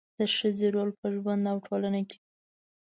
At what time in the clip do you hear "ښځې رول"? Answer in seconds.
0.35-0.89